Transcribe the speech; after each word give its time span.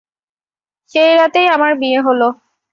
সেই 0.91 1.11
রাতেই 1.15 1.47
আমার 1.47 1.71
বিয়ে 1.81 1.99
হল। 2.01 2.21